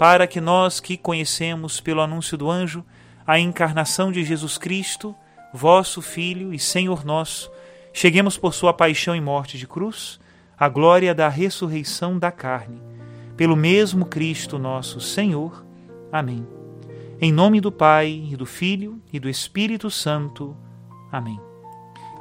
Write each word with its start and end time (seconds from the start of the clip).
para 0.00 0.26
que 0.26 0.40
nós 0.40 0.80
que 0.80 0.96
conhecemos 0.96 1.78
pelo 1.78 2.00
anúncio 2.00 2.38
do 2.38 2.50
anjo 2.50 2.82
a 3.26 3.38
encarnação 3.38 4.10
de 4.10 4.24
Jesus 4.24 4.56
Cristo, 4.56 5.14
vosso 5.52 6.00
Filho 6.00 6.54
e 6.54 6.58
Senhor 6.58 7.04
nosso, 7.04 7.52
cheguemos 7.92 8.38
por 8.38 8.54
sua 8.54 8.72
paixão 8.72 9.14
e 9.14 9.20
morte 9.20 9.58
de 9.58 9.66
cruz 9.66 10.18
à 10.58 10.70
glória 10.70 11.14
da 11.14 11.28
ressurreição 11.28 12.18
da 12.18 12.32
carne. 12.32 12.80
Pelo 13.36 13.54
mesmo 13.54 14.06
Cristo 14.06 14.58
nosso 14.58 15.02
Senhor. 15.02 15.66
Amém. 16.10 16.48
Em 17.20 17.30
nome 17.30 17.60
do 17.60 17.70
Pai, 17.70 18.26
e 18.30 18.34
do 18.36 18.46
Filho 18.46 19.02
e 19.12 19.20
do 19.20 19.28
Espírito 19.28 19.90
Santo. 19.90 20.56
Amém. 21.12 21.38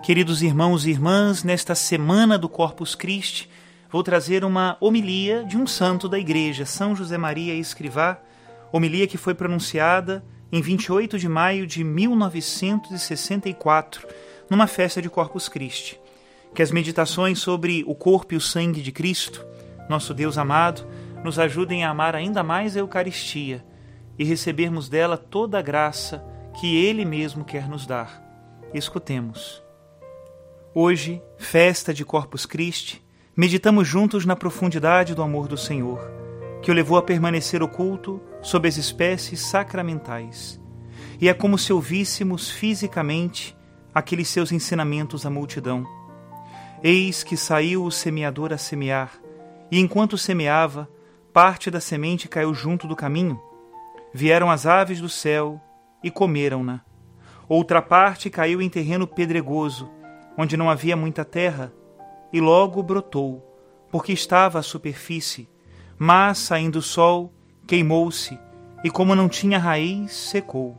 Queridos 0.04 0.44
irmãos 0.44 0.86
e 0.86 0.90
irmãs, 0.90 1.46
nesta 1.46 1.74
semana 1.76 2.38
do 2.38 2.50
Corpus 2.50 2.94
Christi, 2.94 3.50
vou 3.90 4.04
trazer 4.04 4.46
uma 4.46 4.78
homilia 4.80 5.44
de 5.44 5.58
um 5.58 5.66
santo 5.66 6.08
da 6.08 6.20
Igreja, 6.20 6.64
São 6.66 6.96
José 6.96 7.18
Maria 7.18 7.56
Escrivá, 7.56 8.22
homilia 8.72 9.08
que 9.08 9.18
foi 9.18 9.34
pronunciada 9.34 10.24
em 10.52 10.62
28 10.62 11.18
de 11.18 11.28
maio 11.28 11.66
de 11.66 11.84
1964, 11.84 14.08
numa 14.50 14.68
festa 14.68 15.02
de 15.02 15.10
Corpus 15.10 15.50
Christi. 15.50 16.00
Que 16.54 16.62
as 16.62 16.70
meditações 16.72 17.40
sobre 17.40 17.84
o 17.88 17.96
corpo 17.96 18.36
e 18.36 18.38
o 18.38 18.42
sangue 18.42 18.82
de 18.82 18.92
Cristo, 18.92 19.44
nosso 19.90 20.14
Deus 20.14 20.38
amado, 20.38 20.86
nos 21.24 21.40
ajudem 21.40 21.84
a 21.84 21.90
amar 21.90 22.16
ainda 22.16 22.44
mais 22.44 22.78
a 22.78 22.80
Eucaristia 22.80 23.66
e 24.18 24.24
recebermos 24.24 24.88
dela 24.88 25.18
toda 25.18 25.60
a 25.60 25.62
graça 25.62 26.24
que 26.60 26.78
Ele 26.78 27.04
mesmo 27.06 27.44
quer 27.44 27.68
nos 27.68 27.86
dar. 27.86 28.24
Escutemos. 28.74 29.62
Hoje, 30.74 31.22
festa 31.38 31.94
de 31.94 32.06
Corpus 32.06 32.46
Christi, 32.46 33.04
meditamos 33.40 33.88
juntos 33.88 34.26
na 34.26 34.36
profundidade 34.36 35.16
do 35.16 35.24
amor 35.24 35.48
do 35.48 35.56
Senhor, 35.56 36.12
que 36.62 36.70
o 36.70 36.74
levou 36.74 36.98
a 36.98 37.02
permanecer 37.02 37.64
oculto 37.64 38.22
sob 38.42 38.68
as 38.68 38.76
espécies 38.76 39.40
sacramentais. 39.40 40.60
E 41.22 41.30
é 41.30 41.34
como 41.34 41.58
se 41.58 41.72
ouvíssemos 41.72 42.50
fisicamente 42.50 43.58
aqueles 43.96 44.28
seus 44.28 44.52
ensinamentos 44.52 45.26
à 45.26 45.30
multidão. 45.30 45.88
Eis 46.84 47.24
que 47.24 47.38
saiu 47.38 47.86
o 47.86 47.92
semeador 47.94 48.52
a 48.52 48.58
semear, 48.58 49.14
e 49.72 49.80
enquanto 49.80 50.18
semeava, 50.18 50.90
parte 51.32 51.72
da 51.72 51.80
semente 51.80 52.28
caiu 52.28 52.54
junto 52.54 52.90
do 52.90 52.96
caminho. 52.96 53.40
Vieram 54.14 54.52
as 54.52 54.66
aves 54.66 55.00
do 55.00 55.08
céu 55.08 55.62
e 56.04 56.12
comeram-na. 56.12 56.82
Outra 57.48 57.82
parte 57.82 58.30
caiu 58.30 58.62
em 58.62 58.70
terreno 58.70 59.08
pedregoso, 59.08 59.90
onde 60.38 60.58
não 60.58 60.70
havia 60.70 60.98
muita 60.98 61.24
terra, 61.24 61.72
e 62.32 62.40
logo 62.40 62.82
brotou, 62.84 63.46
porque 63.92 64.14
estava 64.14 64.60
à 64.60 64.64
superfície, 64.64 65.50
mas, 65.98 66.38
saindo 66.38 66.80
o 66.80 66.82
sol, 66.82 67.34
queimou-se, 67.68 68.40
e 68.84 68.90
como 68.90 69.16
não 69.16 69.28
tinha 69.28 69.60
raiz, 69.60 70.14
secou. 70.14 70.78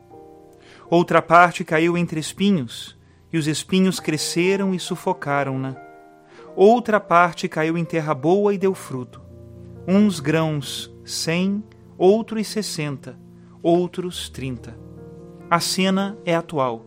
Outra 0.89 1.21
parte 1.23 1.65
caiu 1.65 1.97
entre 1.97 2.19
espinhos, 2.19 2.99
e 3.33 3.39
os 3.39 3.47
espinhos 3.47 4.01
cresceram 4.01 4.75
e 4.75 4.81
sufocaram-na. 4.81 5.77
Outra 6.57 6.99
parte 6.99 7.49
caiu 7.49 7.79
em 7.79 7.85
terra 7.85 8.13
boa 8.13 8.53
e 8.53 8.59
deu 8.59 8.75
fruto. 8.75 9.23
Uns 9.87 10.19
grãos, 10.19 10.93
cem, 11.05 11.63
outros 11.97 12.49
sessenta, 12.49 13.17
outros 13.63 14.29
trinta. 14.29 14.77
A 15.49 15.61
cena 15.61 16.19
é 16.25 16.35
atual. 16.35 16.87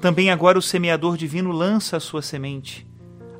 Também 0.00 0.30
agora 0.30 0.58
o 0.58 0.62
semeador 0.62 1.16
divino 1.16 1.52
lança 1.52 1.96
a 1.96 2.00
sua 2.00 2.22
semente. 2.22 2.87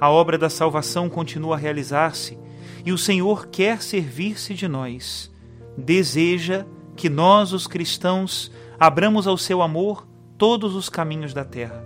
A 0.00 0.10
obra 0.10 0.38
da 0.38 0.48
salvação 0.48 1.08
continua 1.08 1.56
a 1.56 1.58
realizar-se 1.58 2.38
e 2.84 2.92
o 2.92 2.98
Senhor 2.98 3.48
quer 3.48 3.82
servir-se 3.82 4.54
de 4.54 4.68
nós. 4.68 5.30
Deseja 5.76 6.64
que 6.96 7.08
nós, 7.08 7.52
os 7.52 7.66
cristãos, 7.66 8.50
abramos 8.78 9.26
ao 9.26 9.36
seu 9.36 9.60
amor 9.60 10.06
todos 10.36 10.74
os 10.74 10.88
caminhos 10.88 11.34
da 11.34 11.44
terra. 11.44 11.84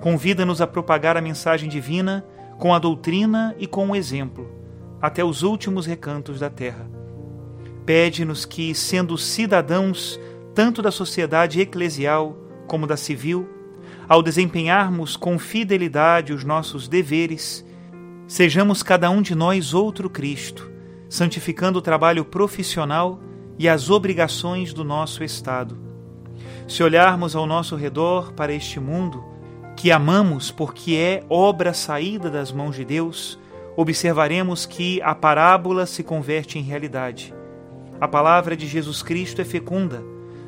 Convida-nos 0.00 0.60
a 0.60 0.66
propagar 0.66 1.16
a 1.16 1.20
mensagem 1.20 1.68
divina 1.68 2.24
com 2.58 2.72
a 2.72 2.78
doutrina 2.78 3.54
e 3.58 3.66
com 3.66 3.90
o 3.90 3.96
exemplo, 3.96 4.48
até 5.00 5.24
os 5.24 5.42
últimos 5.42 5.86
recantos 5.86 6.40
da 6.40 6.48
terra. 6.48 6.88
Pede-nos 7.84 8.44
que, 8.44 8.74
sendo 8.74 9.18
cidadãos 9.18 10.18
tanto 10.54 10.80
da 10.80 10.90
sociedade 10.90 11.60
eclesial 11.60 12.36
como 12.66 12.86
da 12.86 12.96
civil, 12.96 13.48
ao 14.08 14.22
desempenharmos 14.22 15.16
com 15.16 15.38
fidelidade 15.38 16.32
os 16.32 16.44
nossos 16.44 16.88
deveres, 16.88 17.64
sejamos 18.26 18.82
cada 18.82 19.10
um 19.10 19.22
de 19.22 19.34
nós 19.34 19.72
outro 19.72 20.10
Cristo, 20.10 20.70
santificando 21.08 21.78
o 21.78 21.82
trabalho 21.82 22.24
profissional 22.24 23.20
e 23.58 23.68
as 23.68 23.90
obrigações 23.90 24.72
do 24.72 24.84
nosso 24.84 25.22
Estado. 25.22 25.78
Se 26.66 26.82
olharmos 26.82 27.36
ao 27.36 27.46
nosso 27.46 27.76
redor 27.76 28.32
para 28.32 28.52
este 28.52 28.80
mundo, 28.80 29.24
que 29.76 29.90
amamos 29.90 30.50
porque 30.50 30.94
é 30.94 31.24
obra 31.28 31.72
saída 31.74 32.30
das 32.30 32.52
mãos 32.52 32.76
de 32.76 32.84
Deus, 32.84 33.38
observaremos 33.76 34.66
que 34.66 35.00
a 35.02 35.14
parábola 35.14 35.86
se 35.86 36.02
converte 36.02 36.58
em 36.58 36.62
realidade. 36.62 37.34
A 38.00 38.08
palavra 38.08 38.56
de 38.56 38.66
Jesus 38.66 39.02
Cristo 39.02 39.40
é 39.40 39.44
fecunda, 39.44 40.02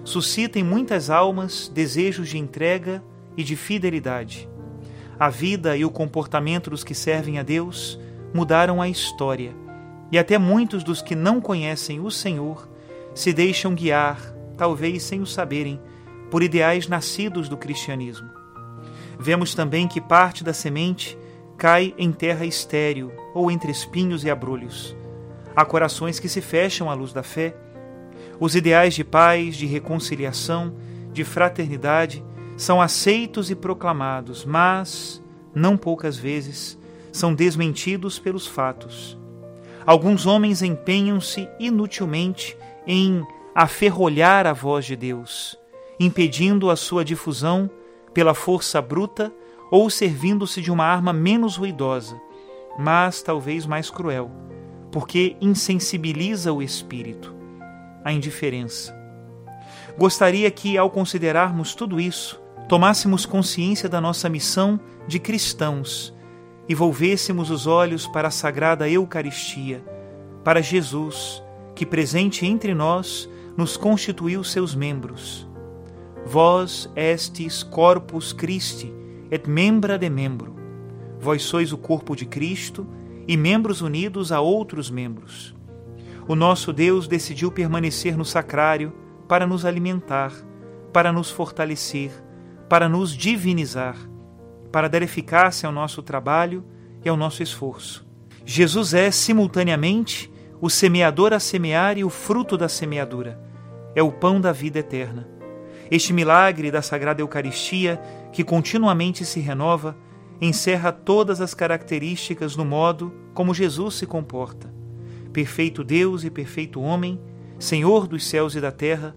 suscita 0.04 0.58
em 0.58 0.62
muitas 0.62 1.10
almas 1.10 1.68
desejos 1.68 2.28
de 2.28 2.38
entrega 2.38 3.02
e 3.36 3.44
de 3.44 3.56
fidelidade. 3.56 4.48
A 5.18 5.28
vida 5.28 5.76
e 5.76 5.84
o 5.84 5.90
comportamento 5.90 6.70
dos 6.70 6.84
que 6.84 6.94
servem 6.94 7.38
a 7.38 7.42
Deus 7.42 7.98
mudaram 8.34 8.82
a 8.82 8.88
história, 8.88 9.54
e 10.12 10.18
até 10.18 10.38
muitos 10.38 10.84
dos 10.84 11.00
que 11.00 11.14
não 11.14 11.40
conhecem 11.40 12.00
o 12.00 12.10
Senhor 12.10 12.68
se 13.14 13.32
deixam 13.32 13.74
guiar, 13.74 14.20
talvez 14.56 15.02
sem 15.02 15.20
o 15.20 15.26
saberem, 15.26 15.80
por 16.30 16.42
ideais 16.42 16.86
nascidos 16.86 17.48
do 17.48 17.56
cristianismo. 17.56 18.28
Vemos 19.18 19.54
também 19.54 19.88
que 19.88 20.00
parte 20.00 20.44
da 20.44 20.52
semente 20.52 21.16
cai 21.56 21.94
em 21.96 22.12
terra 22.12 22.44
estéril 22.44 23.10
ou 23.34 23.50
entre 23.50 23.70
espinhos 23.70 24.24
e 24.24 24.30
abrolhos. 24.30 24.94
Há 25.54 25.64
corações 25.64 26.18
que 26.18 26.28
se 26.28 26.42
fecham 26.42 26.90
à 26.90 26.94
luz 26.94 27.14
da 27.14 27.22
fé. 27.22 27.56
Os 28.38 28.54
ideais 28.54 28.94
de 28.94 29.02
paz, 29.02 29.56
de 29.56 29.64
reconciliação, 29.64 30.74
de 31.12 31.24
fraternidade 31.24 32.22
são 32.56 32.80
aceitos 32.80 33.50
e 33.50 33.54
proclamados, 33.54 34.44
mas, 34.44 35.22
não 35.54 35.76
poucas 35.76 36.16
vezes, 36.16 36.78
são 37.12 37.34
desmentidos 37.34 38.18
pelos 38.18 38.46
fatos. 38.46 39.16
Alguns 39.84 40.26
homens 40.26 40.62
empenham-se 40.62 41.48
inutilmente 41.60 42.56
em 42.86 43.24
aferrolhar 43.54 44.46
a 44.46 44.52
voz 44.52 44.84
de 44.84 44.96
Deus, 44.96 45.56
impedindo 45.98 46.70
a 46.70 46.76
sua 46.76 47.04
difusão 47.04 47.70
pela 48.12 48.34
força 48.34 48.80
bruta 48.80 49.32
ou 49.70 49.88
servindo-se 49.90 50.60
de 50.60 50.70
uma 50.70 50.84
arma 50.84 51.12
menos 51.12 51.56
ruidosa, 51.56 52.20
mas 52.78 53.22
talvez 53.22 53.66
mais 53.66 53.90
cruel, 53.90 54.30
porque 54.90 55.36
insensibiliza 55.40 56.52
o 56.52 56.62
espírito, 56.62 57.34
a 58.04 58.12
indiferença. 58.12 58.94
Gostaria 59.98 60.50
que, 60.50 60.76
ao 60.76 60.90
considerarmos 60.90 61.74
tudo 61.74 62.00
isso, 62.00 62.40
tomássemos 62.68 63.24
consciência 63.24 63.88
da 63.88 64.00
nossa 64.00 64.28
missão 64.28 64.80
de 65.06 65.18
cristãos 65.18 66.14
e 66.68 66.74
volvêssemos 66.74 67.50
os 67.50 67.66
olhos 67.66 68.06
para 68.06 68.28
a 68.28 68.30
sagrada 68.30 68.88
Eucaristia, 68.88 69.84
para 70.42 70.60
Jesus, 70.60 71.42
que 71.74 71.86
presente 71.86 72.44
entre 72.44 72.74
nós 72.74 73.28
nos 73.56 73.76
constituiu 73.76 74.42
seus 74.42 74.74
membros. 74.74 75.48
Vós 76.24 76.90
estes 76.96 77.62
corpus 77.62 78.32
Christi 78.32 78.92
et 79.30 79.48
membra 79.48 79.96
de 79.96 80.10
membro. 80.10 80.56
Vós 81.20 81.42
sois 81.42 81.72
o 81.72 81.78
corpo 81.78 82.16
de 82.16 82.26
Cristo 82.26 82.86
e 83.28 83.36
membros 83.36 83.80
unidos 83.80 84.32
a 84.32 84.40
outros 84.40 84.90
membros. 84.90 85.54
O 86.26 86.34
nosso 86.34 86.72
Deus 86.72 87.06
decidiu 87.06 87.52
permanecer 87.52 88.16
no 88.16 88.24
sacrário 88.24 88.92
para 89.28 89.46
nos 89.46 89.64
alimentar, 89.64 90.32
para 90.92 91.12
nos 91.12 91.30
fortalecer, 91.30 92.10
para 92.68 92.88
nos 92.88 93.16
divinizar, 93.16 93.96
para 94.72 94.88
dar 94.88 95.02
eficácia 95.02 95.66
ao 95.66 95.72
nosso 95.72 96.02
trabalho 96.02 96.64
e 97.04 97.08
ao 97.08 97.16
nosso 97.16 97.42
esforço. 97.42 98.06
Jesus 98.44 98.94
é, 98.94 99.10
simultaneamente, 99.10 100.30
o 100.60 100.70
semeador 100.70 101.32
a 101.32 101.40
semear 101.40 101.98
e 101.98 102.04
o 102.04 102.10
fruto 102.10 102.56
da 102.56 102.68
semeadura. 102.68 103.40
É 103.94 104.02
o 104.02 104.12
pão 104.12 104.40
da 104.40 104.52
vida 104.52 104.78
eterna. 104.78 105.28
Este 105.90 106.12
milagre 106.12 106.70
da 106.70 106.82
Sagrada 106.82 107.20
Eucaristia, 107.20 108.00
que 108.32 108.42
continuamente 108.44 109.24
se 109.24 109.40
renova, 109.40 109.96
encerra 110.40 110.92
todas 110.92 111.40
as 111.40 111.54
características 111.54 112.56
no 112.56 112.64
modo 112.64 113.12
como 113.32 113.54
Jesus 113.54 113.94
se 113.94 114.06
comporta. 114.06 114.72
Perfeito 115.32 115.84
Deus 115.84 116.24
e 116.24 116.30
perfeito 116.30 116.80
homem, 116.80 117.20
Senhor 117.58 118.06
dos 118.06 118.26
céus 118.26 118.54
e 118.54 118.60
da 118.60 118.72
terra, 118.72 119.16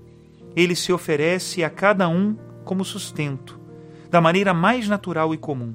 ele 0.56 0.76
se 0.76 0.92
oferece 0.92 1.64
a 1.64 1.70
cada 1.70 2.08
um 2.08 2.36
como 2.70 2.86
sustento, 2.86 3.60
da 4.12 4.22
maneira 4.22 4.54
mais 4.54 4.88
natural 4.88 5.34
e 5.34 5.40
comum. 5.40 5.74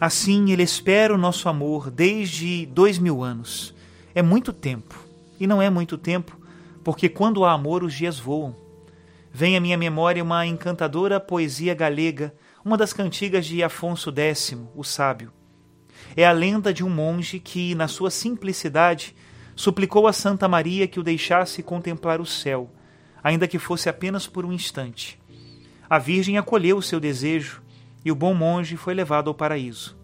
Assim, 0.00 0.50
ele 0.50 0.64
espera 0.64 1.14
o 1.14 1.16
nosso 1.16 1.48
amor 1.48 1.92
desde 1.92 2.66
dois 2.66 2.98
mil 2.98 3.22
anos. 3.22 3.72
É 4.12 4.20
muito 4.20 4.52
tempo. 4.52 4.98
E 5.38 5.46
não 5.46 5.62
é 5.62 5.70
muito 5.70 5.96
tempo, 5.96 6.36
porque 6.82 7.08
quando 7.08 7.44
há 7.44 7.52
amor, 7.52 7.84
os 7.84 7.94
dias 7.94 8.18
voam. 8.18 8.56
Vem 9.32 9.56
à 9.56 9.60
minha 9.60 9.78
memória 9.78 10.24
uma 10.24 10.44
encantadora 10.44 11.20
poesia 11.20 11.72
galega, 11.72 12.34
uma 12.64 12.76
das 12.76 12.92
cantigas 12.92 13.46
de 13.46 13.62
Afonso 13.62 14.12
X, 14.12 14.56
o 14.74 14.82
Sábio. 14.82 15.32
É 16.16 16.26
a 16.26 16.32
lenda 16.32 16.74
de 16.74 16.82
um 16.82 16.90
monge 16.90 17.38
que, 17.38 17.76
na 17.76 17.86
sua 17.86 18.10
simplicidade, 18.10 19.14
suplicou 19.54 20.08
a 20.08 20.12
Santa 20.12 20.48
Maria 20.48 20.88
que 20.88 20.98
o 20.98 21.04
deixasse 21.04 21.62
contemplar 21.62 22.20
o 22.20 22.26
céu, 22.26 22.68
ainda 23.22 23.46
que 23.46 23.60
fosse 23.60 23.88
apenas 23.88 24.26
por 24.26 24.44
um 24.44 24.52
instante. 24.52 25.22
A 25.88 25.98
Virgem 25.98 26.38
acolheu 26.38 26.78
o 26.78 26.82
seu 26.82 26.98
desejo 26.98 27.62
e 28.04 28.10
o 28.10 28.14
bom 28.14 28.34
monge 28.34 28.76
foi 28.76 28.94
levado 28.94 29.28
ao 29.28 29.34
paraíso. 29.34 29.96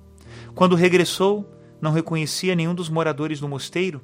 Quando 0.54 0.74
regressou, 0.74 1.48
não 1.80 1.92
reconhecia 1.92 2.54
nenhum 2.54 2.74
dos 2.74 2.88
moradores 2.88 3.40
do 3.40 3.48
mosteiro. 3.48 4.00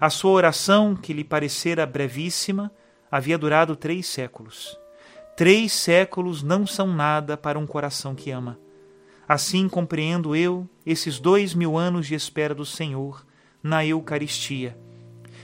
A 0.00 0.10
sua 0.10 0.32
oração, 0.32 0.96
que 0.96 1.12
lhe 1.12 1.24
parecera 1.24 1.86
brevíssima, 1.86 2.70
havia 3.10 3.38
durado 3.38 3.76
três 3.76 4.06
séculos. 4.06 4.78
Três 5.36 5.72
séculos 5.72 6.42
não 6.42 6.66
são 6.66 6.86
nada 6.86 7.36
para 7.36 7.58
um 7.58 7.66
coração 7.66 8.14
que 8.14 8.30
ama. 8.30 8.58
Assim 9.26 9.68
compreendo 9.68 10.36
eu 10.36 10.68
esses 10.84 11.18
dois 11.18 11.54
mil 11.54 11.76
anos 11.76 12.06
de 12.06 12.14
espera 12.14 12.54
do 12.54 12.66
Senhor 12.66 13.24
na 13.62 13.84
Eucaristia. 13.84 14.76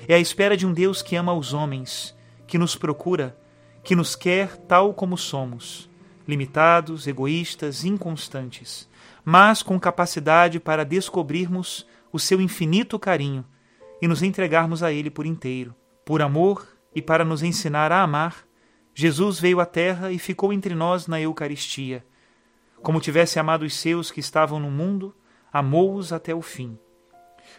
É 0.06 0.14
a 0.14 0.18
espera 0.18 0.56
de 0.56 0.66
um 0.66 0.72
Deus 0.72 1.02
que 1.02 1.16
ama 1.16 1.32
os 1.32 1.52
homens, 1.52 2.14
que 2.46 2.58
nos 2.58 2.76
procura, 2.76 3.36
que 3.82 3.96
nos 3.96 4.14
quer 4.14 4.56
tal 4.56 4.94
como 4.94 5.16
somos, 5.16 5.88
limitados, 6.26 7.06
egoístas, 7.06 7.84
inconstantes, 7.84 8.88
mas 9.24 9.62
com 9.62 9.78
capacidade 9.78 10.60
para 10.60 10.84
descobrirmos 10.84 11.86
o 12.12 12.18
seu 12.18 12.40
infinito 12.40 12.98
carinho 12.98 13.44
e 14.00 14.08
nos 14.08 14.22
entregarmos 14.22 14.82
a 14.82 14.92
Ele 14.92 15.10
por 15.10 15.26
inteiro. 15.26 15.74
Por 16.04 16.22
amor 16.22 16.66
e 16.94 17.00
para 17.00 17.24
nos 17.24 17.42
ensinar 17.42 17.92
a 17.92 18.02
amar, 18.02 18.44
Jesus 18.94 19.38
veio 19.38 19.60
à 19.60 19.66
terra 19.66 20.10
e 20.10 20.18
ficou 20.18 20.52
entre 20.52 20.74
nós 20.74 21.06
na 21.06 21.20
Eucaristia. 21.20 22.04
Como 22.82 23.00
tivesse 23.00 23.38
amado 23.38 23.62
os 23.62 23.74
seus 23.74 24.10
que 24.10 24.20
estavam 24.20 24.58
no 24.58 24.70
mundo, 24.70 25.14
amou-os 25.52 26.12
até 26.12 26.34
o 26.34 26.42
fim. 26.42 26.78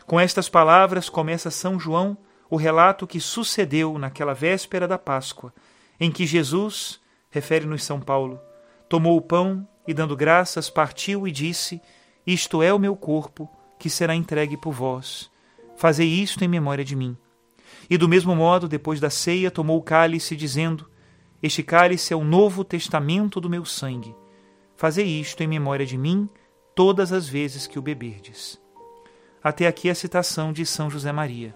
Com 0.05 0.19
estas 0.19 0.49
palavras 0.49 1.09
começa 1.09 1.51
São 1.51 1.79
João 1.79 2.17
o 2.49 2.57
relato 2.57 3.07
que 3.07 3.19
sucedeu 3.19 3.97
naquela 3.97 4.33
véspera 4.33 4.87
da 4.87 4.97
Páscoa, 4.97 5.53
em 6.01 6.11
que 6.11 6.25
Jesus, 6.25 6.99
refere-nos 7.29 7.83
São 7.83 8.01
Paulo, 8.01 8.41
tomou 8.89 9.15
o 9.15 9.21
pão 9.21 9.67
e, 9.87 9.93
dando 9.93 10.17
graças, 10.17 10.67
partiu 10.67 11.27
e 11.27 11.31
disse: 11.31 11.79
Isto 12.25 12.63
é 12.63 12.73
o 12.73 12.79
meu 12.79 12.95
corpo, 12.95 13.47
que 13.77 13.87
será 13.87 14.15
entregue 14.15 14.57
por 14.57 14.71
vós. 14.71 15.29
Fazei 15.77 16.07
isto 16.07 16.43
em 16.43 16.47
memória 16.47 16.83
de 16.83 16.95
mim. 16.95 17.15
E 17.87 17.99
do 17.99 18.09
mesmo 18.09 18.35
modo, 18.35 18.67
depois 18.67 18.99
da 18.99 19.11
ceia, 19.11 19.51
tomou 19.51 19.77
o 19.77 19.83
cálice, 19.83 20.35
dizendo: 20.35 20.89
Este 21.41 21.61
cálice 21.61 22.13
é 22.13 22.17
o 22.17 22.23
novo 22.23 22.63
testamento 22.63 23.39
do 23.39 23.49
meu 23.49 23.63
sangue. 23.63 24.15
Fazei 24.75 25.05
isto 25.05 25.43
em 25.43 25.47
memória 25.47 25.85
de 25.85 25.99
mim 25.99 26.27
todas 26.73 27.13
as 27.13 27.29
vezes 27.29 27.67
que 27.67 27.77
o 27.77 27.81
beberdes. 27.81 28.59
Até 29.43 29.67
aqui 29.67 29.87
a 29.87 29.93
citação 29.93 30.51
de 30.51 30.65
São 30.65 30.89
José 30.89 31.11
Maria. 31.11 31.55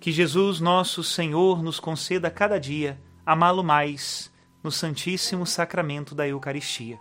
Que 0.00 0.10
Jesus, 0.10 0.58
nosso 0.58 1.04
Senhor, 1.04 1.62
nos 1.62 1.78
conceda 1.78 2.30
cada 2.30 2.58
dia 2.58 2.98
amá-lo 3.28 3.62
mais 3.62 4.32
no 4.64 4.72
Santíssimo 4.72 5.44
Sacramento 5.44 6.14
da 6.14 6.26
Eucaristia. 6.26 6.98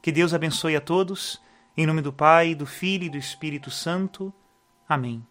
Que 0.00 0.10
Deus 0.10 0.32
abençoe 0.32 0.74
a 0.74 0.80
todos, 0.80 1.38
em 1.76 1.84
nome 1.84 2.00
do 2.00 2.10
Pai, 2.10 2.54
do 2.54 2.64
Filho 2.64 3.04
e 3.04 3.10
do 3.10 3.18
Espírito 3.18 3.70
Santo. 3.70 4.32
Amém. 4.88 5.22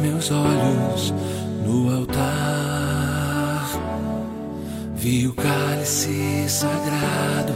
meus 0.00 0.30
olhos 0.30 1.12
no 1.66 1.92
altar, 1.92 3.66
vi 4.94 5.26
o 5.26 5.34
cálice 5.34 6.48
sagrado 6.48 7.54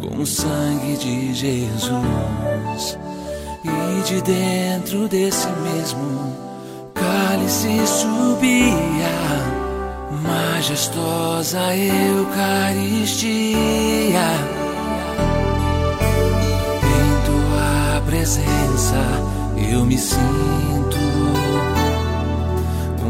com 0.00 0.22
o 0.22 0.26
sangue 0.26 0.96
de 0.96 1.32
Jesus, 1.34 2.98
e 3.64 4.02
de 4.02 4.20
dentro 4.22 5.08
desse 5.08 5.46
mesmo 5.62 6.36
cálice 6.94 7.86
subia 7.86 9.18
majestosa 10.10 11.76
Eucaristia. 11.76 13.38
Em 16.82 17.10
tua 17.26 18.00
presença 18.06 19.00
eu 19.70 19.84
me 19.84 19.96
sinto 19.98 21.07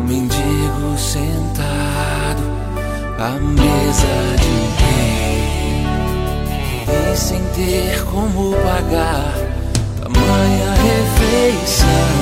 mendigo 0.09 0.97
sentado 0.97 2.43
à 3.19 3.31
mesa 3.39 4.37
de 4.41 4.57
rei 4.83 5.85
e 7.13 7.17
sem 7.17 7.43
ter 7.55 8.03
como 8.05 8.55
pagar 8.57 9.35
tamanha 10.01 10.73
refeição, 10.87 12.17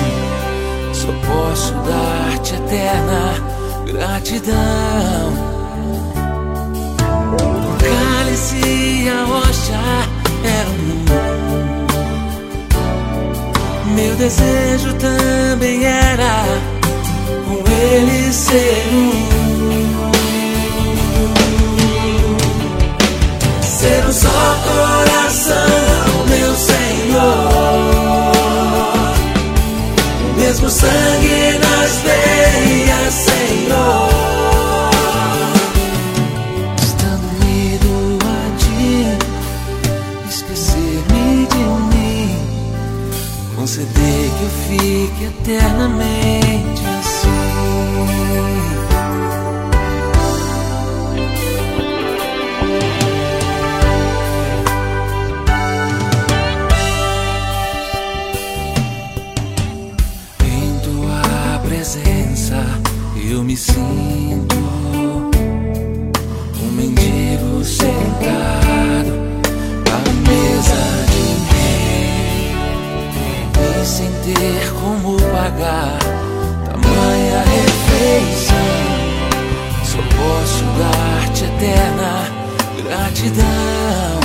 só 0.93 1.13
posso 1.29 1.73
dar-te 1.75 2.57
eterna 2.57 3.35
gratidão. 3.87 5.33
O 7.35 7.77
cálice 7.79 8.57
e 8.67 9.09
a 9.09 9.25
rocha 9.27 9.85
eram 10.45 10.75
um. 10.75 11.07
Meu 13.95 14.15
desejo 14.17 14.93
também 14.95 15.85
era 15.85 16.76
ele 17.87 18.33
ser 18.33 18.87
um. 18.93 19.13
Ser 23.63 24.05
um 24.07 24.13
só 24.13 24.57
coração, 24.69 26.27
meu 26.29 26.55
Senhor. 26.55 27.53
O 30.25 30.41
mesmo 30.41 30.69
sangue 30.71 31.59
nas 31.65 31.93
veias, 32.07 33.15
Senhor. 33.15 34.11
Estando 36.83 37.25
unido 37.41 38.19
a 38.25 38.41
ti, 38.59 38.91
esquecer-me 40.29 41.47
de 41.47 41.65
mim, 41.95 42.27
conceder 43.55 44.31
que 44.37 44.43
eu 44.43 44.51
fique 44.69 45.25
eternamente 45.25 46.26
eterna 81.45 82.25
gratidão. 82.83 84.16